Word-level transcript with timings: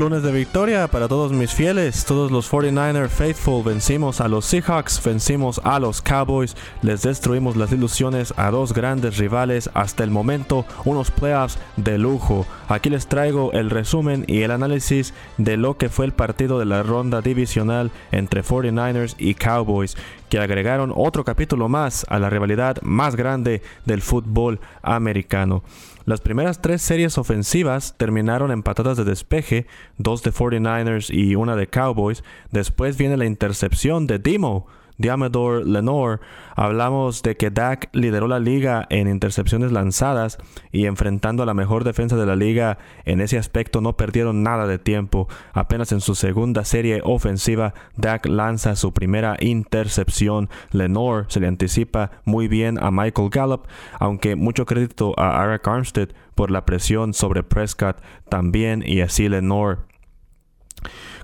Lunes 0.00 0.22
de 0.22 0.32
victoria 0.32 0.88
para 0.88 1.08
todos 1.08 1.30
mis 1.30 1.52
fieles, 1.52 2.06
todos 2.06 2.30
los 2.30 2.50
49er 2.50 3.10
faithful. 3.10 3.62
Vencimos 3.62 4.22
a 4.22 4.28
los 4.28 4.46
Seahawks, 4.46 5.04
vencimos 5.04 5.60
a 5.62 5.78
los 5.78 6.00
Cowboys, 6.00 6.56
les 6.80 7.02
destruimos 7.02 7.54
las 7.54 7.70
ilusiones 7.70 8.32
a 8.38 8.50
dos 8.50 8.72
grandes 8.72 9.18
rivales 9.18 9.68
hasta 9.74 10.02
el 10.02 10.10
momento, 10.10 10.64
unos 10.86 11.10
playoffs 11.10 11.58
de 11.76 11.98
lujo. 11.98 12.46
Aquí 12.68 12.88
les 12.88 13.08
traigo 13.08 13.52
el 13.52 13.68
resumen 13.68 14.24
y 14.26 14.40
el 14.40 14.52
análisis 14.52 15.12
de 15.36 15.58
lo 15.58 15.76
que 15.76 15.90
fue 15.90 16.06
el 16.06 16.12
partido 16.12 16.58
de 16.58 16.64
la 16.64 16.82
ronda 16.82 17.20
divisional 17.20 17.90
entre 18.10 18.42
49ers 18.42 19.16
y 19.18 19.34
Cowboys 19.34 19.98
que 20.30 20.38
agregaron 20.38 20.92
otro 20.96 21.24
capítulo 21.24 21.68
más 21.68 22.06
a 22.08 22.18
la 22.18 22.30
rivalidad 22.30 22.80
más 22.82 23.16
grande 23.16 23.60
del 23.84 24.00
fútbol 24.00 24.60
americano. 24.80 25.62
Las 26.06 26.22
primeras 26.22 26.62
tres 26.62 26.80
series 26.80 27.18
ofensivas 27.18 27.94
terminaron 27.98 28.50
empatadas 28.50 28.96
de 28.96 29.04
despeje, 29.04 29.66
dos 29.98 30.22
de 30.22 30.32
49ers 30.32 31.12
y 31.12 31.34
una 31.34 31.56
de 31.56 31.66
Cowboys. 31.66 32.24
Después 32.50 32.96
viene 32.96 33.16
la 33.16 33.26
intercepción 33.26 34.06
de 34.06 34.18
Demo 34.18 34.66
Diamador 35.00 35.66
Lenore, 35.66 36.20
hablamos 36.54 37.22
de 37.22 37.34
que 37.34 37.50
Dak 37.50 37.88
lideró 37.92 38.28
la 38.28 38.38
liga 38.38 38.86
en 38.90 39.08
intercepciones 39.08 39.72
lanzadas 39.72 40.36
y 40.72 40.84
enfrentando 40.84 41.42
a 41.42 41.46
la 41.46 41.54
mejor 41.54 41.84
defensa 41.84 42.16
de 42.16 42.26
la 42.26 42.36
liga 42.36 42.76
en 43.06 43.22
ese 43.22 43.38
aspecto 43.38 43.80
no 43.80 43.96
perdieron 43.96 44.42
nada 44.42 44.66
de 44.66 44.78
tiempo. 44.78 45.26
Apenas 45.54 45.92
en 45.92 46.02
su 46.02 46.14
segunda 46.14 46.66
serie 46.66 47.00
ofensiva, 47.02 47.72
Dak 47.96 48.26
lanza 48.26 48.76
su 48.76 48.92
primera 48.92 49.36
intercepción. 49.40 50.50
Lenore 50.70 51.24
se 51.28 51.40
le 51.40 51.46
anticipa 51.46 52.10
muy 52.26 52.46
bien 52.46 52.78
a 52.82 52.90
Michael 52.90 53.30
Gallup, 53.30 53.66
aunque 53.98 54.36
mucho 54.36 54.66
crédito 54.66 55.14
a 55.18 55.42
Eric 55.42 55.66
Armstead 55.66 56.10
por 56.34 56.50
la 56.50 56.66
presión 56.66 57.14
sobre 57.14 57.42
Prescott 57.42 57.96
también 58.28 58.84
y 58.86 59.00
así 59.00 59.30
Lenore 59.30 59.89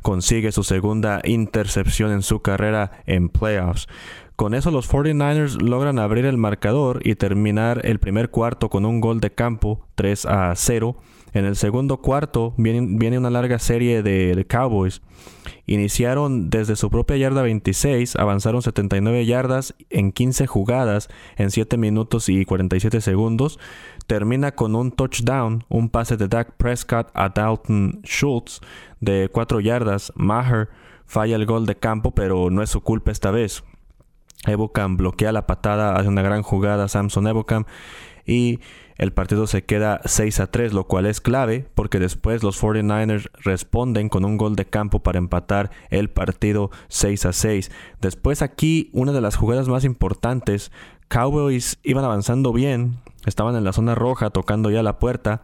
consigue 0.03 0.53
su 0.53 0.65
segunda 0.65 1.21
intercepción 1.25 2.13
en 2.13 2.23
su 2.23 2.41
carrera 2.41 3.03
en 3.07 3.29
playoffs. 3.29 3.89
Con 4.37 4.55
eso 4.55 4.71
los 4.71 4.91
49ers 4.91 5.63
logran 5.63 5.99
abrir 5.99 6.27
el 6.27 6.37
marcador 6.37 7.01
y 7.03 7.15
terminar 7.15 7.81
el 7.85 7.99
primer 7.99 8.31
cuarto 8.31 8.69
con 8.69 8.85
un 8.85 9.01
gol 9.01 9.21
de 9.21 9.33
campo 9.33 9.87
3 9.95 10.27
a 10.27 10.53
0. 10.55 10.97
En 11.37 11.45
el 11.45 11.55
segundo 11.55 11.99
cuarto 11.99 12.55
viene, 12.57 13.19
una 13.19 13.29
larga 13.29 13.59
serie 13.59 14.03
de, 14.03 14.47
Cowboys. 14.49 15.03
Iniciaron 15.67 16.49
desde 16.49 16.77
su 16.77 16.89
propia 16.89 17.19
yarda 17.19 17.43
26, 17.43 18.17
avanzaron 18.17 18.63
79 18.63 19.27
yardas 19.27 19.75
en 19.91 20.13
15 20.13 20.47
jugadas 20.47 21.11
en 21.37 21.51
7 21.51 21.77
minutos 21.77 22.31
y 22.31 22.47
47 22.47 23.03
segundos. 23.03 23.59
Termina 24.07 24.53
con 24.53 24.75
un 24.75 24.93
touchdown, 24.93 25.65
un 25.69 25.91
pase 25.91 26.17
de 26.17 26.29
Dak 26.29 26.57
Prescott 26.57 27.11
a 27.13 27.29
Dalton 27.29 28.01
Schultz 28.03 28.63
de 29.03 29.29
4 29.31 29.61
yardas. 29.61 30.15
Maher 30.17 30.71
falla 31.05 31.37
el 31.37 31.45
gol 31.45 31.67
de 31.67 31.77
campo, 31.77 32.13
pero 32.13 32.49
no 32.49 32.63
es 32.63 32.71
su 32.71 32.81
culpa 32.81 33.11
esta 33.11 33.31
vez. 33.31 33.63
Evocam 34.47 34.97
bloquea 34.97 35.33
la 35.33 35.47
patada, 35.47 35.97
hace 35.97 36.09
una 36.09 36.23
gran 36.23 36.43
jugada 36.43 36.89
Samson 36.89 37.27
Evocam 37.27 37.67
y 38.25 38.61
el 38.99 39.13
partido 39.13 39.47
se 39.47 39.65
queda 39.65 40.01
6 40.05 40.41
a 40.41 40.47
3, 40.51 40.73
lo 40.73 40.85
cual 40.85 41.07
es 41.07 41.21
clave 41.21 41.67
porque 41.75 41.99
después 41.99 42.43
los 42.43 42.61
49ers 42.63 43.29
responden 43.43 44.09
con 44.09 44.25
un 44.25 44.37
gol 44.37 44.57
de 44.57 44.67
campo 44.67 45.03
para 45.03 45.19
empatar 45.19 45.71
el 45.91 46.11
partido 46.11 46.71
6 46.89 47.27
a 47.27 47.33
6. 47.33 47.71
Después 48.01 48.43
aquí 48.43 48.91
una 48.93 49.13
de 49.13 49.21
las 49.21 49.37
jugadas 49.37 49.69
más 49.69 49.85
importantes, 49.85 50.73
Cowboys 51.09 51.79
iban 51.83 52.05
avanzando 52.05 52.53
bien, 52.53 52.99
estaban 53.27 53.55
en 53.57 53.65
la 53.65 53.73
zona 53.73 53.95
roja 53.95 54.31
tocando 54.31 54.71
ya 54.71 54.83
la 54.83 54.99
puerta 54.99 55.43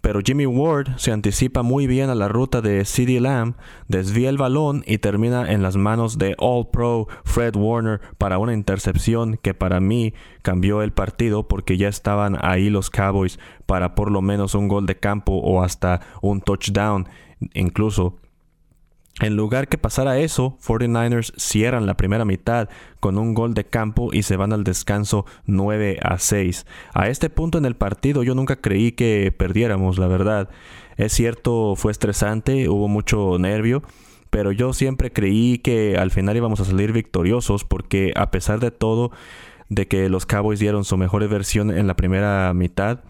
pero 0.00 0.20
Jimmy 0.24 0.46
Ward 0.46 0.96
se 0.96 1.12
anticipa 1.12 1.62
muy 1.62 1.86
bien 1.86 2.10
a 2.10 2.14
la 2.14 2.28
ruta 2.28 2.60
de 2.60 2.84
CD 2.84 3.20
Lamb, 3.20 3.54
desvía 3.88 4.28
el 4.28 4.38
balón 4.38 4.82
y 4.86 4.98
termina 4.98 5.50
en 5.52 5.62
las 5.62 5.76
manos 5.76 6.18
de 6.18 6.34
All 6.38 6.68
Pro 6.68 7.08
Fred 7.24 7.56
Warner 7.56 8.00
para 8.18 8.38
una 8.38 8.54
intercepción 8.54 9.38
que 9.42 9.54
para 9.54 9.80
mí 9.80 10.14
cambió 10.42 10.82
el 10.82 10.92
partido 10.92 11.48
porque 11.48 11.76
ya 11.76 11.88
estaban 11.88 12.36
ahí 12.40 12.70
los 12.70 12.90
Cowboys 12.90 13.38
para 13.66 13.94
por 13.94 14.10
lo 14.10 14.22
menos 14.22 14.54
un 14.54 14.68
gol 14.68 14.86
de 14.86 14.98
campo 14.98 15.32
o 15.34 15.62
hasta 15.62 16.00
un 16.22 16.40
touchdown 16.40 17.08
incluso 17.54 18.19
en 19.20 19.36
lugar 19.36 19.68
que 19.68 19.78
pasara 19.78 20.18
eso, 20.18 20.56
49ers 20.66 21.32
cierran 21.36 21.86
la 21.86 21.96
primera 21.96 22.24
mitad 22.24 22.68
con 23.00 23.18
un 23.18 23.34
gol 23.34 23.54
de 23.54 23.64
campo 23.64 24.12
y 24.12 24.22
se 24.22 24.36
van 24.36 24.52
al 24.52 24.64
descanso 24.64 25.26
9 25.46 25.98
a 26.02 26.18
6. 26.18 26.66
A 26.94 27.08
este 27.08 27.28
punto 27.30 27.58
en 27.58 27.66
el 27.66 27.76
partido 27.76 28.22
yo 28.22 28.34
nunca 28.34 28.56
creí 28.56 28.92
que 28.92 29.32
perdiéramos, 29.36 29.98
la 29.98 30.06
verdad. 30.06 30.48
Es 30.96 31.12
cierto, 31.12 31.76
fue 31.76 31.92
estresante, 31.92 32.68
hubo 32.68 32.88
mucho 32.88 33.38
nervio, 33.38 33.82
pero 34.30 34.52
yo 34.52 34.72
siempre 34.72 35.12
creí 35.12 35.58
que 35.58 35.96
al 35.98 36.10
final 36.10 36.36
íbamos 36.36 36.60
a 36.60 36.64
salir 36.64 36.92
victoriosos 36.92 37.64
porque 37.64 38.12
a 38.16 38.30
pesar 38.30 38.58
de 38.58 38.70
todo, 38.70 39.10
de 39.68 39.86
que 39.86 40.08
los 40.08 40.26
Cowboys 40.26 40.60
dieron 40.60 40.84
su 40.84 40.96
mejor 40.96 41.26
versión 41.28 41.70
en 41.70 41.86
la 41.86 41.94
primera 41.94 42.52
mitad, 42.54 43.00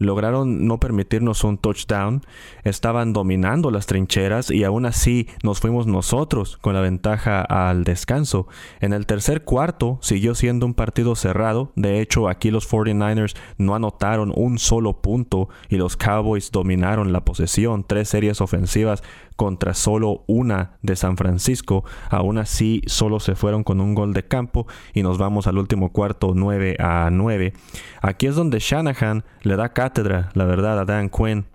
lograron 0.00 0.66
no 0.66 0.80
permitirnos 0.80 1.44
un 1.44 1.58
touchdown, 1.58 2.22
estaban 2.64 3.12
dominando 3.12 3.70
las 3.70 3.86
trincheras 3.86 4.50
y 4.50 4.64
aún 4.64 4.86
así 4.86 5.28
nos 5.44 5.60
fuimos 5.60 5.86
nosotros 5.86 6.56
con 6.56 6.74
la 6.74 6.80
ventaja 6.80 7.42
al 7.42 7.84
descanso. 7.84 8.48
En 8.80 8.92
el 8.92 9.06
tercer 9.06 9.44
cuarto 9.44 9.98
siguió 10.02 10.34
siendo 10.34 10.66
un 10.66 10.74
partido 10.74 11.14
cerrado, 11.14 11.70
de 11.76 12.00
hecho 12.00 12.28
aquí 12.28 12.50
los 12.50 12.68
49ers 12.68 13.36
no 13.58 13.74
anotaron 13.76 14.32
un 14.34 14.58
solo 14.58 14.94
punto 14.94 15.48
y 15.68 15.76
los 15.76 15.96
Cowboys 15.96 16.50
dominaron 16.50 17.12
la 17.12 17.24
posesión, 17.24 17.84
tres 17.86 18.08
series 18.08 18.40
ofensivas 18.40 19.02
contra 19.40 19.72
solo 19.72 20.22
una 20.26 20.72
de 20.82 20.96
San 20.96 21.16
Francisco. 21.16 21.82
Aún 22.10 22.36
así, 22.36 22.82
solo 22.84 23.20
se 23.20 23.34
fueron 23.34 23.64
con 23.64 23.80
un 23.80 23.94
gol 23.94 24.12
de 24.12 24.28
campo 24.28 24.66
y 24.92 25.02
nos 25.02 25.16
vamos 25.16 25.46
al 25.46 25.56
último 25.56 25.92
cuarto 25.92 26.32
9 26.36 26.76
a 26.78 27.08
9. 27.10 27.54
Aquí 28.02 28.26
es 28.26 28.34
donde 28.34 28.58
Shanahan 28.58 29.24
le 29.40 29.56
da 29.56 29.72
cátedra, 29.72 30.28
la 30.34 30.44
verdad, 30.44 30.78
a 30.78 30.84
Dan 30.84 31.08
Quinn 31.08 31.46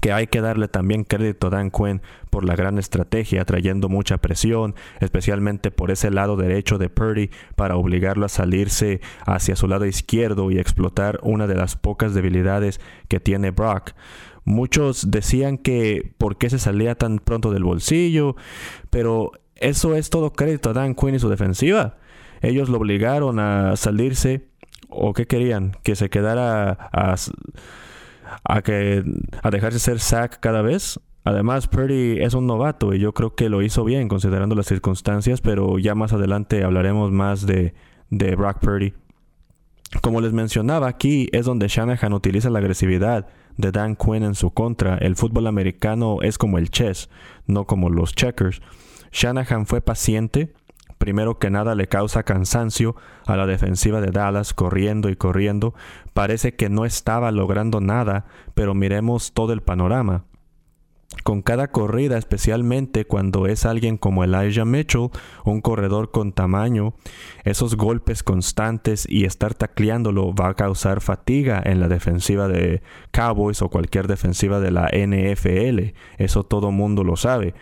que 0.00 0.12
hay 0.12 0.26
que 0.26 0.40
darle 0.40 0.68
también 0.68 1.04
crédito 1.04 1.46
a 1.46 1.50
Dan 1.50 1.70
Quinn 1.70 2.00
por 2.30 2.44
la 2.44 2.56
gran 2.56 2.78
estrategia, 2.78 3.44
trayendo 3.44 3.88
mucha 3.90 4.16
presión, 4.18 4.74
especialmente 5.00 5.70
por 5.70 5.90
ese 5.90 6.10
lado 6.10 6.36
derecho 6.36 6.78
de 6.78 6.88
Purdy, 6.88 7.30
para 7.56 7.76
obligarlo 7.76 8.24
a 8.26 8.30
salirse 8.30 9.00
hacia 9.26 9.56
su 9.56 9.68
lado 9.68 9.84
izquierdo 9.84 10.50
y 10.50 10.58
explotar 10.58 11.18
una 11.22 11.46
de 11.46 11.56
las 11.56 11.76
pocas 11.76 12.14
debilidades 12.14 12.80
que 13.08 13.20
tiene 13.20 13.50
Brock. 13.50 13.92
Muchos 14.46 15.10
decían 15.10 15.58
que 15.58 16.14
por 16.18 16.38
qué 16.38 16.50
se 16.50 16.60
salía 16.60 16.94
tan 16.94 17.18
pronto 17.18 17.50
del 17.50 17.64
bolsillo, 17.64 18.36
pero 18.90 19.32
eso 19.56 19.96
es 19.96 20.08
todo 20.08 20.32
crédito 20.32 20.70
a 20.70 20.72
Dan 20.72 20.94
Quinn 20.94 21.16
y 21.16 21.18
su 21.18 21.28
defensiva. 21.28 21.96
Ellos 22.42 22.68
lo 22.68 22.78
obligaron 22.78 23.40
a 23.40 23.74
salirse 23.74 24.46
o 24.88 25.14
qué 25.14 25.26
querían, 25.26 25.76
que 25.82 25.96
se 25.96 26.10
quedara 26.10 26.90
a, 26.92 28.62
que 28.62 29.02
a 29.42 29.50
dejarse 29.50 29.80
ser 29.80 29.98
sack 29.98 30.38
cada 30.38 30.62
vez. 30.62 31.00
Además, 31.24 31.66
Purdy 31.66 32.22
es 32.22 32.34
un 32.34 32.46
novato 32.46 32.94
y 32.94 33.00
yo 33.00 33.14
creo 33.14 33.34
que 33.34 33.48
lo 33.48 33.62
hizo 33.62 33.82
bien 33.82 34.06
considerando 34.06 34.54
las 34.54 34.66
circunstancias, 34.66 35.40
pero 35.40 35.80
ya 35.80 35.96
más 35.96 36.12
adelante 36.12 36.62
hablaremos 36.62 37.10
más 37.10 37.46
de, 37.46 37.74
de 38.10 38.36
Brock 38.36 38.60
Purdy. 38.60 38.94
Como 40.02 40.20
les 40.20 40.32
mencionaba, 40.32 40.86
aquí 40.86 41.28
es 41.32 41.46
donde 41.46 41.66
Shanahan 41.66 42.12
utiliza 42.12 42.48
la 42.48 42.60
agresividad 42.60 43.26
de 43.56 43.72
Dan 43.72 43.96
Quinn 43.96 44.22
en 44.22 44.34
su 44.34 44.50
contra. 44.50 44.96
El 44.98 45.16
fútbol 45.16 45.46
americano 45.46 46.18
es 46.22 46.38
como 46.38 46.58
el 46.58 46.70
chess, 46.70 47.08
no 47.46 47.66
como 47.66 47.90
los 47.90 48.14
checkers. 48.14 48.60
Shanahan 49.12 49.66
fue 49.66 49.80
paciente. 49.80 50.52
Primero 50.98 51.38
que 51.38 51.50
nada 51.50 51.74
le 51.74 51.88
causa 51.88 52.22
cansancio 52.22 52.96
a 53.26 53.36
la 53.36 53.46
defensiva 53.46 54.00
de 54.00 54.10
Dallas 54.10 54.54
corriendo 54.54 55.10
y 55.10 55.16
corriendo. 55.16 55.74
Parece 56.14 56.54
que 56.54 56.70
no 56.70 56.86
estaba 56.86 57.30
logrando 57.32 57.80
nada, 57.80 58.24
pero 58.54 58.74
miremos 58.74 59.32
todo 59.32 59.52
el 59.52 59.60
panorama 59.60 60.24
con 61.22 61.42
cada 61.42 61.68
corrida, 61.68 62.18
especialmente 62.18 63.04
cuando 63.04 63.46
es 63.46 63.66
alguien 63.66 63.96
como 63.96 64.24
Elijah 64.24 64.64
Mitchell, 64.64 65.10
un 65.44 65.60
corredor 65.60 66.10
con 66.10 66.32
tamaño, 66.32 66.94
esos 67.44 67.76
golpes 67.76 68.22
constantes 68.22 69.06
y 69.08 69.24
estar 69.24 69.54
tacleándolo 69.54 70.34
va 70.34 70.48
a 70.48 70.54
causar 70.54 71.00
fatiga 71.00 71.62
en 71.64 71.80
la 71.80 71.88
defensiva 71.88 72.48
de 72.48 72.82
Cowboys 73.10 73.62
o 73.62 73.68
cualquier 73.68 74.06
defensiva 74.06 74.60
de 74.60 74.70
la 74.70 74.88
NFL. 74.92 75.94
Eso 76.18 76.44
todo 76.44 76.70
mundo 76.70 77.04
lo 77.04 77.16
sabe. 77.16 77.54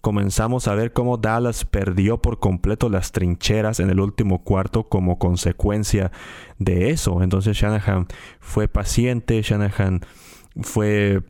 Comenzamos 0.00 0.68
a 0.68 0.74
ver 0.74 0.92
cómo 0.92 1.16
Dallas 1.16 1.64
perdió 1.64 2.22
por 2.22 2.38
completo 2.38 2.88
las 2.88 3.10
trincheras 3.10 3.80
en 3.80 3.90
el 3.90 3.98
último 3.98 4.44
cuarto 4.44 4.88
como 4.88 5.18
consecuencia 5.18 6.12
de 6.58 6.90
eso. 6.90 7.20
Entonces 7.22 7.56
Shanahan 7.56 8.06
fue 8.38 8.68
paciente, 8.68 9.42
Shanahan 9.42 10.02
fue 10.62 11.22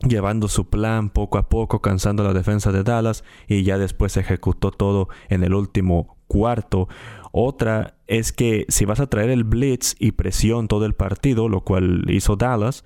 llevando 0.00 0.48
su 0.48 0.68
plan 0.68 1.10
poco 1.10 1.38
a 1.38 1.48
poco, 1.48 1.80
cansando 1.80 2.22
la 2.22 2.32
defensa 2.32 2.72
de 2.72 2.82
Dallas 2.82 3.24
y 3.48 3.62
ya 3.62 3.78
después 3.78 4.16
ejecutó 4.16 4.70
todo 4.70 5.08
en 5.28 5.42
el 5.42 5.54
último 5.54 6.16
cuarto. 6.26 6.88
Otra 7.32 7.94
es 8.06 8.32
que 8.32 8.64
si 8.68 8.84
vas 8.84 9.00
a 9.00 9.08
traer 9.08 9.30
el 9.30 9.44
blitz 9.44 9.94
y 9.98 10.12
presión 10.12 10.68
todo 10.68 10.86
el 10.86 10.94
partido, 10.94 11.48
lo 11.48 11.62
cual 11.62 12.04
hizo 12.08 12.36
Dallas, 12.36 12.84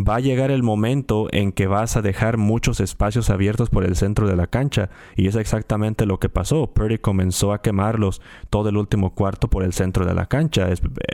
va 0.00 0.16
a 0.16 0.20
llegar 0.20 0.50
el 0.50 0.62
momento 0.62 1.28
en 1.32 1.52
que 1.52 1.66
vas 1.66 1.96
a 1.96 2.02
dejar 2.02 2.36
muchos 2.36 2.80
espacios 2.80 3.30
abiertos 3.30 3.70
por 3.70 3.84
el 3.84 3.96
centro 3.96 4.26
de 4.26 4.36
la 4.36 4.46
cancha. 4.46 4.90
Y 5.16 5.28
es 5.28 5.36
exactamente 5.36 6.06
lo 6.06 6.18
que 6.18 6.28
pasó. 6.28 6.72
Purdy 6.72 6.98
comenzó 6.98 7.52
a 7.52 7.60
quemarlos 7.60 8.22
todo 8.48 8.68
el 8.68 8.76
último 8.76 9.14
cuarto 9.14 9.48
por 9.48 9.62
el 9.62 9.72
centro 9.72 10.06
de 10.06 10.14
la 10.14 10.26
cancha, 10.26 10.68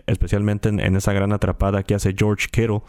especialmente 0.06 0.68
en, 0.68 0.96
esa 0.96 1.12
gran 1.12 1.32
atrapada 1.32 1.82
que 1.82 1.94
hace 1.94 2.14
George 2.16 2.48
Kittle. 2.50 2.82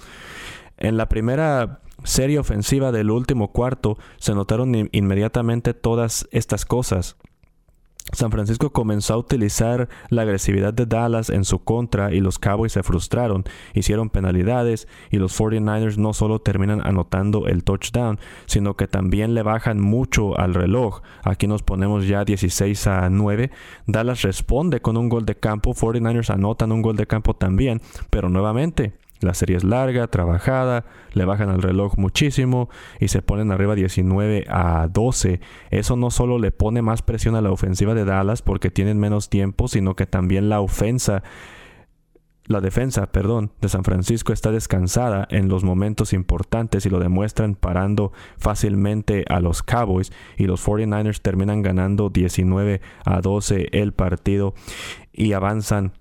En 0.77 0.97
la 0.97 1.09
primera 1.09 1.81
serie 2.03 2.39
ofensiva 2.39 2.91
del 2.91 3.11
último 3.11 3.51
cuarto 3.51 3.97
se 4.17 4.33
notaron 4.35 4.89
inmediatamente 4.91 5.73
todas 5.73 6.27
estas 6.31 6.65
cosas. 6.65 7.17
San 8.13 8.31
Francisco 8.31 8.71
comenzó 8.71 9.15
a 9.15 9.17
utilizar 9.17 9.89
la 10.09 10.21
agresividad 10.21 10.73
de 10.73 10.85
Dallas 10.85 11.29
en 11.29 11.43
su 11.43 11.59
contra 11.65 12.13
y 12.13 12.21
los 12.21 12.39
Cowboys 12.39 12.71
se 12.71 12.83
frustraron, 12.83 13.43
hicieron 13.73 14.09
penalidades 14.09 14.87
y 15.11 15.17
los 15.17 15.37
49ers 15.37 15.97
no 15.97 16.13
solo 16.13 16.39
terminan 16.39 16.79
anotando 16.85 17.47
el 17.47 17.65
touchdown, 17.65 18.17
sino 18.45 18.77
que 18.77 18.87
también 18.87 19.33
le 19.33 19.43
bajan 19.43 19.81
mucho 19.81 20.39
al 20.39 20.53
reloj. 20.53 21.01
Aquí 21.23 21.47
nos 21.47 21.63
ponemos 21.63 22.07
ya 22.07 22.23
16 22.23 22.87
a 22.87 23.09
9. 23.09 23.51
Dallas 23.87 24.21
responde 24.21 24.79
con 24.79 24.95
un 24.95 25.09
gol 25.09 25.25
de 25.25 25.35
campo, 25.35 25.73
49ers 25.73 26.29
anotan 26.29 26.71
un 26.71 26.81
gol 26.81 26.95
de 26.95 27.07
campo 27.07 27.33
también, 27.33 27.81
pero 28.09 28.29
nuevamente 28.29 28.93
la 29.19 29.33
serie 29.33 29.57
es 29.57 29.63
larga, 29.63 30.07
trabajada, 30.07 30.85
le 31.13 31.25
bajan 31.25 31.49
al 31.49 31.61
reloj 31.61 31.97
muchísimo 31.97 32.69
y 32.99 33.07
se 33.07 33.21
ponen 33.21 33.51
arriba 33.51 33.75
19 33.75 34.45
a 34.49 34.87
12. 34.91 35.39
Eso 35.71 35.95
no 35.95 36.11
solo 36.11 36.39
le 36.39 36.51
pone 36.51 36.81
más 36.81 37.01
presión 37.01 37.35
a 37.35 37.41
la 37.41 37.51
ofensiva 37.51 37.93
de 37.93 38.05
Dallas 38.05 38.41
porque 38.41 38.69
tienen 38.69 38.99
menos 38.99 39.29
tiempo, 39.29 39.67
sino 39.67 39.95
que 39.95 40.05
también 40.05 40.49
la 40.49 40.61
ofensa, 40.61 41.23
la 42.45 42.61
defensa, 42.61 43.11
perdón, 43.11 43.51
de 43.59 43.69
San 43.69 43.83
Francisco 43.83 44.31
está 44.31 44.51
descansada 44.51 45.27
en 45.31 45.49
los 45.49 45.63
momentos 45.63 46.13
importantes 46.13 46.85
y 46.85 46.89
lo 46.89 46.99
demuestran 46.99 47.55
parando 47.55 48.13
fácilmente 48.37 49.25
a 49.29 49.39
los 49.39 49.63
Cowboys 49.63 50.13
y 50.37 50.45
los 50.45 50.65
49ers 50.65 51.21
terminan 51.21 51.61
ganando 51.61 52.09
19 52.09 52.81
a 53.03 53.21
12 53.21 53.69
el 53.71 53.93
partido 53.93 54.53
y 55.11 55.33
avanzan 55.33 55.93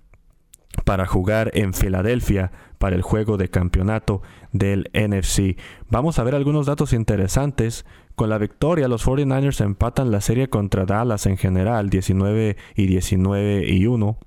para 0.85 1.05
jugar 1.05 1.51
en 1.53 1.73
Filadelfia 1.73 2.51
para 2.77 2.95
el 2.95 3.01
juego 3.01 3.37
de 3.37 3.49
campeonato 3.49 4.21
del 4.51 4.89
NFC. 4.93 5.57
Vamos 5.89 6.19
a 6.19 6.23
ver 6.23 6.35
algunos 6.35 6.65
datos 6.65 6.93
interesantes. 6.93 7.85
Con 8.15 8.29
la 8.29 8.37
victoria, 8.37 8.87
los 8.87 9.05
49ers 9.05 9.63
empatan 9.63 10.11
la 10.11 10.21
serie 10.21 10.49
contra 10.49 10.85
Dallas 10.85 11.25
en 11.27 11.37
general, 11.37 11.89
19 11.89 12.57
y 12.75 12.87
19 12.87 13.67
y 13.67 13.85
1. 13.85 14.17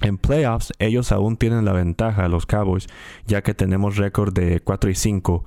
En 0.00 0.16
playoffs, 0.16 0.72
ellos 0.78 1.10
aún 1.10 1.36
tienen 1.36 1.64
la 1.64 1.72
ventaja, 1.72 2.28
los 2.28 2.46
Cowboys, 2.46 2.86
ya 3.26 3.42
que 3.42 3.52
tenemos 3.52 3.96
récord 3.96 4.32
de 4.32 4.60
4 4.60 4.90
y 4.90 4.94
5. 4.94 5.44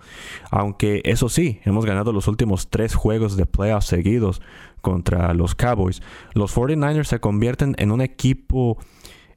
Aunque 0.49 1.01
eso 1.05 1.29
sí, 1.29 1.61
hemos 1.63 1.85
ganado 1.85 2.11
los 2.11 2.27
últimos 2.27 2.69
tres 2.69 2.93
juegos 2.93 3.37
de 3.37 3.45
playoffs 3.45 3.87
seguidos 3.87 4.41
contra 4.81 5.33
los 5.33 5.55
Cowboys. 5.55 6.01
Los 6.33 6.53
49ers 6.53 7.05
se 7.05 7.19
convierten 7.21 7.75
en 7.77 7.91
un 7.91 8.01
equipo 8.01 8.77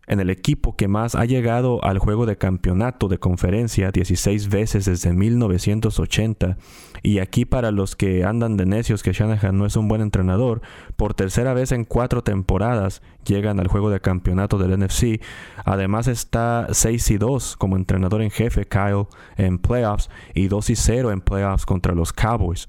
en 0.06 0.20
el 0.20 0.30
equipo 0.30 0.76
que 0.76 0.88
más 0.88 1.14
ha 1.14 1.24
llegado 1.24 1.82
al 1.84 1.98
juego 1.98 2.26
de 2.26 2.36
campeonato 2.36 3.08
de 3.08 3.18
conferencia 3.18 3.90
16 3.90 4.48
veces 4.48 4.84
desde 4.84 5.12
1980. 5.12 6.56
Y 7.02 7.18
aquí 7.18 7.44
para 7.44 7.70
los 7.70 7.96
que 7.96 8.24
andan 8.24 8.56
de 8.56 8.66
necios 8.66 9.02
que 9.02 9.12
Shanahan 9.12 9.56
no 9.56 9.66
es 9.66 9.76
un 9.76 9.88
buen 9.88 10.00
entrenador, 10.00 10.62
por 10.96 11.14
tercera 11.14 11.52
vez 11.52 11.72
en 11.72 11.84
cuatro 11.84 12.22
temporadas 12.22 13.02
llegan 13.26 13.60
al 13.60 13.68
juego 13.68 13.90
de 13.90 14.00
campeonato 14.00 14.58
del 14.58 14.78
NFC. 14.78 15.20
Además 15.64 16.08
está 16.08 16.68
6 16.70 17.10
y 17.10 17.18
2 17.18 17.56
como 17.56 17.76
entrenador 17.76 18.22
en 18.22 18.30
jefe 18.30 18.66
Kyle 18.66 19.06
en 19.36 19.58
playoffs 19.58 20.10
y 20.34 20.48
2 20.48 20.70
y 20.70 20.76
0 20.76 21.12
en 21.12 21.20
playoffs 21.20 21.66
contra 21.66 21.94
los 21.94 22.12
Cowboys. 22.12 22.68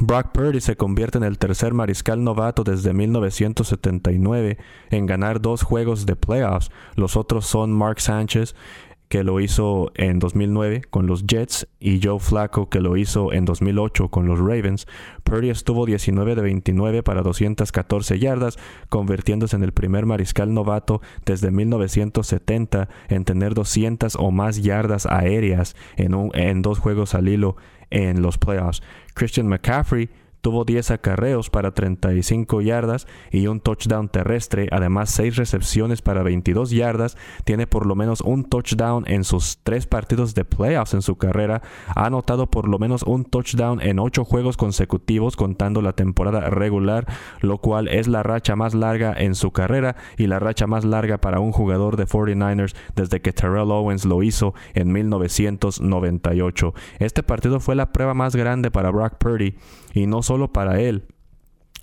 Brock 0.00 0.32
Purdy 0.32 0.60
se 0.60 0.76
convierte 0.76 1.16
en 1.16 1.24
el 1.24 1.38
tercer 1.38 1.72
mariscal 1.72 2.22
novato 2.22 2.64
desde 2.64 2.92
1979 2.92 4.58
en 4.90 5.06
ganar 5.06 5.40
dos 5.40 5.62
juegos 5.62 6.04
de 6.04 6.16
playoffs. 6.16 6.70
Los 6.96 7.16
otros 7.16 7.46
son 7.46 7.72
Mark 7.72 8.00
Sánchez, 8.00 8.54
que 9.08 9.24
lo 9.24 9.40
hizo 9.40 9.92
en 9.94 10.18
2009 10.18 10.82
con 10.90 11.06
los 11.06 11.26
Jets, 11.26 11.66
y 11.80 12.00
Joe 12.02 12.18
Flacco, 12.18 12.68
que 12.68 12.80
lo 12.80 12.98
hizo 12.98 13.32
en 13.32 13.46
2008 13.46 14.08
con 14.08 14.26
los 14.26 14.38
Ravens. 14.38 14.86
Purdy 15.22 15.48
estuvo 15.48 15.86
19 15.86 16.34
de 16.34 16.42
29 16.42 17.02
para 17.02 17.22
214 17.22 18.18
yardas, 18.18 18.58
convirtiéndose 18.90 19.56
en 19.56 19.62
el 19.62 19.72
primer 19.72 20.04
mariscal 20.04 20.52
novato 20.52 21.00
desde 21.24 21.50
1970 21.50 22.88
en 23.08 23.24
tener 23.24 23.54
200 23.54 24.16
o 24.16 24.30
más 24.30 24.62
yardas 24.62 25.06
aéreas 25.06 25.74
en, 25.96 26.30
en 26.34 26.60
dos 26.60 26.80
juegos 26.80 27.14
al 27.14 27.28
hilo 27.28 27.56
en 27.90 28.22
los 28.22 28.38
playoffs. 28.38 28.82
Christian 29.14 29.48
McCaffrey 29.48 30.08
tuvo 30.46 30.64
10 30.64 30.92
acarreos 30.92 31.50
para 31.50 31.74
35 31.74 32.60
yardas 32.60 33.08
y 33.32 33.48
un 33.48 33.58
touchdown 33.58 34.08
terrestre, 34.08 34.68
además 34.70 35.10
6 35.10 35.34
recepciones 35.34 36.02
para 36.02 36.22
22 36.22 36.70
yardas, 36.70 37.16
tiene 37.42 37.66
por 37.66 37.84
lo 37.84 37.96
menos 37.96 38.20
un 38.20 38.44
touchdown 38.44 39.02
en 39.08 39.24
sus 39.24 39.58
3 39.64 39.88
partidos 39.88 40.36
de 40.36 40.44
playoffs 40.44 40.94
en 40.94 41.02
su 41.02 41.16
carrera, 41.16 41.62
ha 41.88 42.06
anotado 42.06 42.46
por 42.46 42.68
lo 42.68 42.78
menos 42.78 43.02
un 43.02 43.24
touchdown 43.24 43.80
en 43.80 43.98
8 43.98 44.24
juegos 44.24 44.56
consecutivos 44.56 45.34
contando 45.34 45.82
la 45.82 45.94
temporada 45.94 46.48
regular, 46.48 47.08
lo 47.40 47.58
cual 47.58 47.88
es 47.88 48.06
la 48.06 48.22
racha 48.22 48.54
más 48.54 48.72
larga 48.72 49.12
en 49.18 49.34
su 49.34 49.50
carrera 49.50 49.96
y 50.16 50.28
la 50.28 50.38
racha 50.38 50.68
más 50.68 50.84
larga 50.84 51.18
para 51.18 51.40
un 51.40 51.50
jugador 51.50 51.96
de 51.96 52.06
49ers 52.06 52.76
desde 52.94 53.20
que 53.20 53.32
Terrell 53.32 53.72
Owens 53.72 54.04
lo 54.04 54.22
hizo 54.22 54.54
en 54.74 54.92
1998. 54.92 56.72
Este 57.00 57.24
partido 57.24 57.58
fue 57.58 57.74
la 57.74 57.90
prueba 57.90 58.14
más 58.14 58.36
grande 58.36 58.70
para 58.70 58.90
Brock 58.90 59.14
Purdy 59.18 59.56
y 59.96 60.06
no 60.06 60.22
solo 60.22 60.35
para 60.52 60.80
él, 60.80 61.04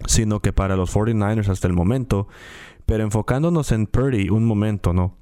sino 0.08 0.40
que 0.40 0.54
para 0.54 0.76
los 0.76 0.96
49ers 0.96 1.50
hasta 1.50 1.68
el 1.68 1.74
momento. 1.74 2.28
Pero 2.86 3.04
enfocándonos 3.04 3.72
en 3.72 3.88
Purdy 3.88 4.30
un 4.30 4.46
momento, 4.46 4.94
¿no? 4.94 5.18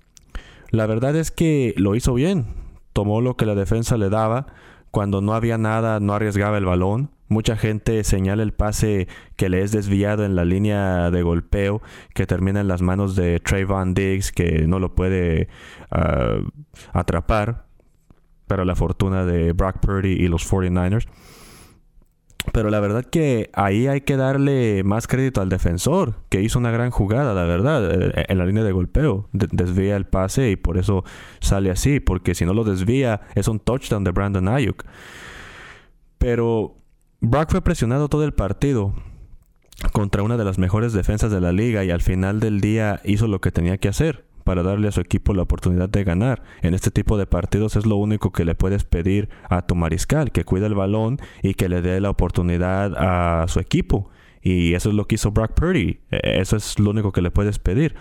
La 0.72 0.86
verdad 0.88 1.16
es 1.16 1.32
que 1.32 1.74
lo 1.78 1.96
hizo 1.96 2.14
bien. 2.14 2.46
Tomó 2.94 3.22
lo 3.22 3.36
que 3.36 3.46
la 3.46 3.56
defensa 3.56 3.98
le 3.98 4.10
daba. 4.10 4.48
Cuando 4.90 5.22
no 5.22 5.34
había 5.34 5.58
nada, 5.58 6.00
no 6.00 6.14
arriesgaba 6.14 6.58
el 6.58 6.66
balón. 6.66 7.12
Mucha 7.28 7.56
gente 7.56 8.04
señala 8.04 8.44
el 8.44 8.52
pase 8.52 9.08
que 9.38 9.48
le 9.48 9.62
es 9.62 9.72
desviado 9.72 10.26
en 10.26 10.36
la 10.36 10.44
línea 10.44 11.12
de 11.12 11.22
golpeo 11.22 11.82
que 12.14 12.26
termina 12.26 12.60
en 12.60 12.68
las 12.68 12.82
manos 12.82 13.16
de 13.16 13.40
Trayvon 13.40 13.94
Diggs 13.94 14.34
que 14.34 14.68
no 14.68 14.80
lo 14.80 14.96
puede 14.96 15.48
ah, 15.92 16.40
atrapar. 16.94 17.66
Para 18.48 18.66
la 18.66 18.76
fortuna 18.76 19.24
de 19.24 19.54
Brock 19.54 19.80
Purdy 19.80 20.12
y 20.12 20.28
los 20.28 20.46
49ers. 20.50 21.08
Pero 22.51 22.69
la 22.69 22.79
verdad 22.79 23.05
que 23.05 23.50
ahí 23.53 23.88
hay 23.88 24.01
que 24.01 24.17
darle 24.17 24.83
más 24.83 25.07
crédito 25.07 25.41
al 25.41 25.50
defensor, 25.50 26.15
que 26.29 26.41
hizo 26.41 26.57
una 26.60 26.71
gran 26.71 26.89
jugada, 26.89 27.33
la 27.33 27.43
verdad, 27.43 27.91
eh, 27.91 28.25
en 28.27 28.38
la 28.38 28.45
línea 28.45 28.63
de 28.63 28.71
golpeo. 28.71 29.29
desvía 29.31 29.95
el 29.95 30.05
pase 30.05 30.51
y 30.51 30.55
por 30.55 30.77
eso 30.77 31.03
sale 31.39 31.69
así, 31.69 32.00
porque 32.00 32.33
si 32.36 32.45
no 32.45 32.53
lo 32.53 32.63
desvía 32.63 33.21
es 33.36 33.48
un 33.48 33.60
touchdown 33.60 34.03
de 34.03 34.12
Brandon 34.12 34.48
Ayuk. 34.48 34.83
Pero 36.17 36.75
Brock 37.19 37.51
fue 37.51 37.62
presionado 37.62 38.10
todo 38.10 38.24
el 38.24 38.33
partido 38.33 38.93
contra 39.93 40.24
una 40.24 40.38
de 40.38 40.43
las 40.43 40.57
mejores 40.57 40.93
defensas 40.93 41.31
de 41.31 41.41
la 41.41 41.51
liga 41.51 41.83
y 41.83 41.91
al 41.91 42.01
final 42.01 42.39
del 42.39 42.62
día 42.62 43.01
hizo 43.03 43.27
lo 43.27 43.41
que 43.41 43.51
tenía 43.51 43.77
que 43.77 43.88
hacer 43.88 44.25
para 44.43 44.63
darle 44.63 44.88
a 44.88 44.91
su 44.91 45.01
equipo 45.01 45.33
la 45.33 45.43
oportunidad 45.43 45.89
de 45.89 46.03
ganar. 46.03 46.43
En 46.62 46.74
este 46.74 46.91
tipo 46.91 47.17
de 47.17 47.27
partidos 47.27 47.75
es 47.75 47.86
lo 47.86 47.95
único 47.95 48.31
que 48.31 48.45
le 48.45 48.55
puedes 48.55 48.83
pedir 48.83 49.29
a 49.50 49.65
tu 49.65 49.75
mariscal, 49.75 50.31
que 50.31 50.43
cuide 50.43 50.67
el 50.67 50.75
balón 50.75 51.19
y 51.41 51.53
que 51.53 51.69
le 51.69 51.81
dé 51.81 52.00
la 52.01 52.10
oportunidad 52.10 52.93
a 52.98 53.48
su 53.48 53.60
equipo. 53.60 54.10
Y 54.41 54.74
eso 54.74 54.89
es 54.89 54.95
lo 54.95 55.05
que 55.05 55.15
hizo 55.15 55.31
Brock 55.31 55.53
Purdy. 55.53 56.00
E, 56.10 56.41
eso 56.41 56.55
es 56.57 56.79
lo 56.79 56.89
único 56.89 57.12
que 57.12 57.21
le 57.21 57.31
puedes 57.31 57.60
pedir. 57.60 57.95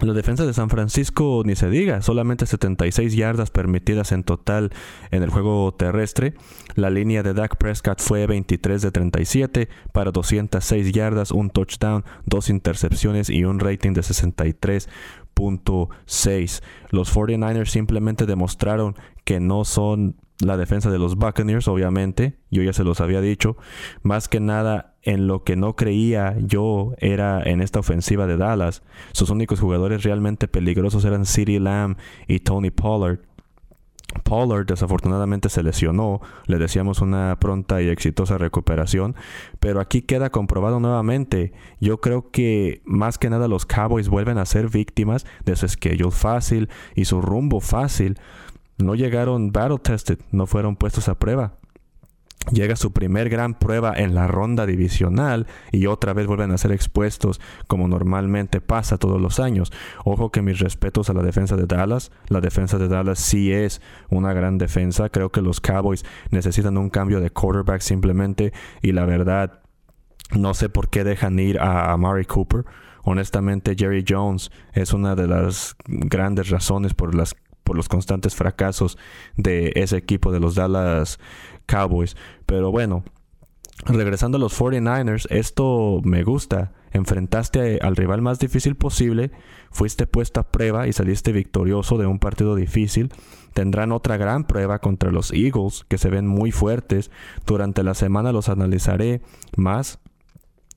La 0.00 0.12
defensa 0.12 0.46
de 0.46 0.54
San 0.54 0.70
Francisco 0.70 1.42
ni 1.44 1.56
se 1.56 1.68
diga, 1.68 2.02
solamente 2.02 2.46
76 2.46 3.16
yardas 3.16 3.50
permitidas 3.50 4.12
en 4.12 4.22
total 4.22 4.70
en 5.10 5.24
el 5.24 5.30
juego 5.30 5.74
terrestre. 5.74 6.34
La 6.76 6.88
línea 6.88 7.24
de 7.24 7.34
Dak 7.34 7.56
Prescott 7.56 8.00
fue 8.00 8.28
23 8.28 8.80
de 8.80 8.92
37 8.92 9.68
para 9.92 10.12
206 10.12 10.92
yardas, 10.92 11.32
un 11.32 11.50
touchdown, 11.50 12.04
dos 12.26 12.48
intercepciones 12.48 13.28
y 13.28 13.42
un 13.42 13.58
rating 13.58 13.92
de 13.92 14.02
63.6. 14.02 16.62
Los 16.90 17.12
49ers 17.12 17.66
simplemente 17.66 18.24
demostraron 18.24 18.94
que 19.24 19.40
no 19.40 19.64
son 19.64 20.14
la 20.40 20.56
defensa 20.56 20.90
de 20.90 20.98
los 20.98 21.16
Buccaneers, 21.16 21.66
obviamente, 21.68 22.38
yo 22.50 22.62
ya 22.62 22.72
se 22.72 22.84
los 22.84 23.00
había 23.00 23.20
dicho, 23.20 23.56
más 24.02 24.28
que 24.28 24.40
nada 24.40 24.94
en 25.02 25.26
lo 25.26 25.42
que 25.42 25.56
no 25.56 25.74
creía 25.74 26.36
yo 26.38 26.94
era 26.98 27.42
en 27.42 27.60
esta 27.60 27.80
ofensiva 27.80 28.26
de 28.26 28.36
Dallas. 28.36 28.82
Sus 29.12 29.30
únicos 29.30 29.60
jugadores 29.60 30.04
realmente 30.04 30.46
peligrosos 30.46 31.04
eran 31.04 31.26
CeeDee 31.26 31.60
Lamb 31.60 31.96
y 32.26 32.40
Tony 32.40 32.70
Pollard. 32.70 33.20
Pollard 34.22 34.66
desafortunadamente 34.66 35.48
se 35.48 35.62
lesionó, 35.62 36.20
le 36.46 36.58
deseamos 36.58 37.00
una 37.00 37.36
pronta 37.40 37.82
y 37.82 37.88
exitosa 37.88 38.38
recuperación, 38.38 39.16
pero 39.60 39.80
aquí 39.80 40.02
queda 40.02 40.30
comprobado 40.30 40.80
nuevamente. 40.80 41.52
Yo 41.80 42.00
creo 42.00 42.30
que 42.30 42.80
más 42.84 43.18
que 43.18 43.28
nada 43.28 43.48
los 43.48 43.66
Cowboys 43.66 44.08
vuelven 44.08 44.38
a 44.38 44.46
ser 44.46 44.70
víctimas 44.70 45.26
de 45.44 45.56
su 45.56 45.68
schedule 45.68 46.10
fácil 46.10 46.68
y 46.94 47.04
su 47.04 47.20
rumbo 47.20 47.60
fácil 47.60 48.18
no 48.78 48.94
llegaron 48.94 49.52
battle 49.52 49.78
tested, 49.78 50.18
no 50.30 50.46
fueron 50.46 50.76
puestos 50.76 51.08
a 51.08 51.18
prueba. 51.18 51.58
Llega 52.52 52.76
su 52.76 52.92
primer 52.92 53.28
gran 53.28 53.58
prueba 53.58 53.92
en 53.94 54.14
la 54.14 54.26
ronda 54.26 54.64
divisional 54.64 55.46
y 55.70 55.86
otra 55.86 56.14
vez 56.14 56.26
vuelven 56.26 56.50
a 56.50 56.56
ser 56.56 56.72
expuestos 56.72 57.40
como 57.66 57.88
normalmente 57.88 58.62
pasa 58.62 58.96
todos 58.96 59.20
los 59.20 59.38
años. 59.38 59.70
Ojo 60.04 60.30
que 60.30 60.40
mis 60.40 60.58
respetos 60.58 61.10
a 61.10 61.14
la 61.14 61.22
defensa 61.22 61.56
de 61.56 61.66
Dallas. 61.66 62.10
La 62.28 62.40
defensa 62.40 62.78
de 62.78 62.88
Dallas 62.88 63.18
sí 63.18 63.52
es 63.52 63.82
una 64.08 64.32
gran 64.32 64.56
defensa. 64.56 65.10
Creo 65.10 65.30
que 65.30 65.42
los 65.42 65.60
Cowboys 65.60 66.06
necesitan 66.30 66.78
un 66.78 66.88
cambio 66.88 67.20
de 67.20 67.30
quarterback 67.30 67.82
simplemente 67.82 68.54
y 68.80 68.92
la 68.92 69.04
verdad 69.04 69.60
no 70.34 70.54
sé 70.54 70.68
por 70.70 70.88
qué 70.88 71.04
dejan 71.04 71.38
ir 71.38 71.58
a 71.58 71.92
Amari 71.92 72.24
Cooper. 72.24 72.64
Honestamente, 73.02 73.74
Jerry 73.76 74.04
Jones 74.06 74.50
es 74.72 74.92
una 74.92 75.14
de 75.14 75.26
las 75.26 75.76
grandes 75.86 76.48
razones 76.48 76.94
por 76.94 77.14
las 77.14 77.34
por 77.68 77.76
los 77.76 77.90
constantes 77.90 78.34
fracasos 78.34 78.96
de 79.36 79.72
ese 79.74 79.98
equipo 79.98 80.32
de 80.32 80.40
los 80.40 80.54
Dallas 80.54 81.20
Cowboys. 81.66 82.16
Pero 82.46 82.72
bueno, 82.72 83.04
regresando 83.84 84.38
a 84.38 84.40
los 84.40 84.58
49ers, 84.58 85.26
esto 85.28 86.00
me 86.02 86.22
gusta. 86.22 86.72
Enfrentaste 86.92 87.80
al 87.82 87.94
rival 87.94 88.22
más 88.22 88.38
difícil 88.38 88.74
posible, 88.74 89.32
fuiste 89.70 90.06
puesto 90.06 90.40
a 90.40 90.50
prueba 90.50 90.88
y 90.88 90.94
saliste 90.94 91.30
victorioso 91.30 91.98
de 91.98 92.06
un 92.06 92.18
partido 92.18 92.54
difícil. 92.54 93.12
Tendrán 93.52 93.92
otra 93.92 94.16
gran 94.16 94.44
prueba 94.44 94.78
contra 94.78 95.10
los 95.10 95.30
Eagles, 95.30 95.84
que 95.90 95.98
se 95.98 96.08
ven 96.08 96.26
muy 96.26 96.52
fuertes. 96.52 97.10
Durante 97.44 97.82
la 97.82 97.92
semana 97.92 98.32
los 98.32 98.48
analizaré 98.48 99.20
más 99.58 99.98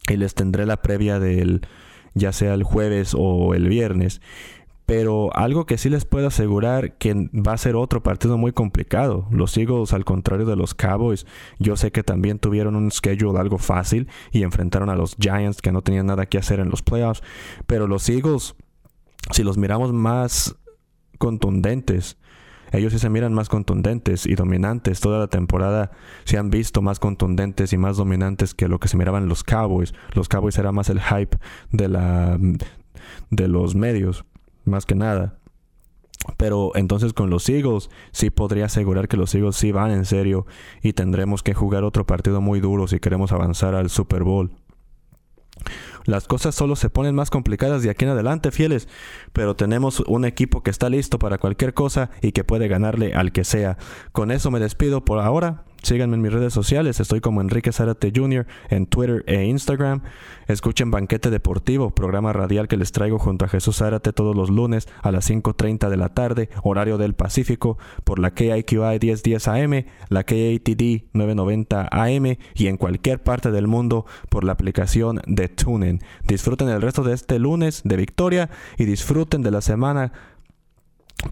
y 0.09 0.17
les 0.17 0.35
tendré 0.35 0.65
la 0.65 0.81
previa 0.81 1.19
del 1.19 1.61
ya 2.13 2.33
sea 2.33 2.53
el 2.53 2.63
jueves 2.63 3.15
o 3.17 3.53
el 3.53 3.69
viernes. 3.69 4.19
Pero 4.85 5.35
algo 5.35 5.65
que 5.65 5.77
sí 5.77 5.89
les 5.89 6.05
puedo 6.05 6.27
asegurar 6.27 6.97
que 6.97 7.13
va 7.13 7.53
a 7.53 7.57
ser 7.57 7.75
otro 7.75 8.03
partido 8.03 8.37
muy 8.37 8.51
complicado. 8.51 9.27
Los 9.31 9.55
Eagles, 9.57 9.93
al 9.93 10.05
contrario 10.05 10.45
de 10.45 10.55
los 10.55 10.73
Cowboys, 10.73 11.25
yo 11.59 11.77
sé 11.77 11.91
que 11.91 12.03
también 12.03 12.39
tuvieron 12.39 12.75
un 12.75 12.91
schedule 12.91 13.39
algo 13.39 13.57
fácil 13.57 14.07
y 14.31 14.43
enfrentaron 14.43 14.89
a 14.89 14.95
los 14.95 15.15
Giants 15.17 15.61
que 15.61 15.71
no 15.71 15.81
tenían 15.81 16.07
nada 16.07 16.25
que 16.25 16.37
hacer 16.37 16.59
en 16.59 16.69
los 16.69 16.81
playoffs. 16.81 17.23
Pero 17.67 17.87
los 17.87 18.09
Eagles, 18.09 18.55
si 19.31 19.43
los 19.43 19.57
miramos 19.57 19.93
más 19.93 20.55
contundentes, 21.17 22.17
ellos 22.71 22.93
sí 22.93 22.99
se 22.99 23.09
miran 23.09 23.33
más 23.33 23.49
contundentes 23.49 24.25
y 24.25 24.35
dominantes. 24.35 25.01
Toda 25.01 25.19
la 25.19 25.27
temporada 25.27 25.91
se 26.23 26.37
han 26.37 26.49
visto 26.49 26.81
más 26.81 26.99
contundentes 26.99 27.73
y 27.73 27.77
más 27.77 27.97
dominantes 27.97 28.53
que 28.53 28.67
lo 28.67 28.79
que 28.79 28.87
se 28.87 28.97
miraban 28.97 29.27
los 29.27 29.43
Cowboys. 29.43 29.93
Los 30.13 30.29
Cowboys 30.29 30.57
era 30.57 30.71
más 30.71 30.89
el 30.89 31.01
hype 31.01 31.37
de 31.71 31.87
la 31.89 32.37
de 33.29 33.47
los 33.47 33.75
medios 33.75 34.25
más 34.65 34.85
que 34.85 34.95
nada. 34.95 35.37
Pero 36.37 36.71
entonces 36.75 37.13
con 37.13 37.29
los 37.29 37.49
Eagles 37.49 37.89
sí 38.11 38.29
podría 38.29 38.65
asegurar 38.65 39.07
que 39.07 39.17
los 39.17 39.33
Eagles 39.33 39.55
sí 39.55 39.71
van 39.71 39.91
en 39.91 40.05
serio 40.05 40.45
y 40.83 40.93
tendremos 40.93 41.41
que 41.41 41.53
jugar 41.53 41.83
otro 41.83 42.05
partido 42.05 42.41
muy 42.41 42.59
duro 42.59 42.87
si 42.87 42.99
queremos 42.99 43.31
avanzar 43.31 43.73
al 43.73 43.89
Super 43.89 44.23
Bowl. 44.23 44.51
Las 46.05 46.27
cosas 46.27 46.55
solo 46.55 46.75
se 46.75 46.89
ponen 46.89 47.13
más 47.13 47.29
complicadas 47.29 47.83
de 47.83 47.89
aquí 47.89 48.05
en 48.05 48.11
adelante, 48.11 48.51
fieles, 48.51 48.87
pero 49.33 49.55
tenemos 49.55 49.99
un 50.01 50.25
equipo 50.25 50.63
que 50.63 50.71
está 50.71 50.89
listo 50.89 51.19
para 51.19 51.37
cualquier 51.37 51.73
cosa 51.73 52.09
y 52.21 52.31
que 52.31 52.43
puede 52.43 52.67
ganarle 52.67 53.13
al 53.13 53.31
que 53.31 53.43
sea. 53.43 53.77
Con 54.11 54.31
eso 54.31 54.49
me 54.49 54.59
despido 54.59 55.05
por 55.05 55.19
ahora. 55.19 55.65
Síganme 55.83 56.15
en 56.15 56.21
mis 56.21 56.31
redes 56.31 56.53
sociales, 56.53 56.99
estoy 56.99 57.21
como 57.21 57.41
Enrique 57.41 57.71
Zárate 57.71 58.11
Jr. 58.15 58.45
en 58.69 58.85
Twitter 58.85 59.23
e 59.25 59.45
Instagram. 59.45 60.01
Escuchen 60.47 60.91
Banquete 60.91 61.31
Deportivo, 61.31 61.89
programa 61.89 62.33
radial 62.33 62.67
que 62.67 62.77
les 62.77 62.91
traigo 62.91 63.17
junto 63.17 63.45
a 63.45 63.47
Jesús 63.47 63.77
Zárate 63.77 64.13
todos 64.13 64.35
los 64.35 64.51
lunes 64.51 64.87
a 65.01 65.11
las 65.11 65.29
5.30 65.29 65.89
de 65.89 65.97
la 65.97 66.09
tarde, 66.09 66.49
horario 66.61 66.99
del 66.99 67.15
Pacífico, 67.15 67.79
por 68.03 68.19
la 68.19 68.33
KIQI 68.33 68.99
1010 69.01 69.47
AM, 69.47 69.85
la 70.09 70.23
KATD 70.23 71.05
990 71.13 71.89
AM 71.91 72.37
y 72.53 72.67
en 72.67 72.77
cualquier 72.77 73.23
parte 73.23 73.49
del 73.49 73.67
mundo 73.67 74.05
por 74.29 74.43
la 74.43 74.51
aplicación 74.51 75.21
de 75.25 75.49
TuneIn. 75.49 75.99
Disfruten 76.27 76.69
el 76.69 76.81
resto 76.81 77.03
de 77.03 77.13
este 77.13 77.39
lunes 77.39 77.81
de 77.83 77.97
victoria 77.97 78.49
y 78.77 78.85
disfruten 78.85 79.41
de 79.41 79.51
la 79.51 79.61
semana 79.61 80.13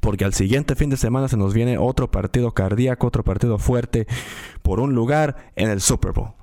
porque 0.01 0.25
al 0.25 0.33
siguiente 0.33 0.75
fin 0.75 0.89
de 0.89 0.97
semana 0.97 1.27
se 1.27 1.37
nos 1.37 1.53
viene 1.53 1.77
otro 1.77 2.11
partido 2.11 2.51
cardíaco, 2.51 3.07
otro 3.07 3.23
partido 3.23 3.57
fuerte 3.57 4.07
por 4.61 4.79
un 4.79 4.93
lugar 4.93 5.51
en 5.55 5.69
el 5.69 5.81
Super 5.81 6.11
Bowl. 6.11 6.33